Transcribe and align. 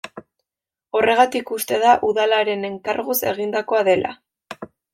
Horregatik 0.99 1.51
uste 1.57 1.79
da 1.85 1.93
udalaren 2.09 2.67
enkarguz 2.73 3.19
egindakoa 3.35 3.87
dela. 3.93 4.19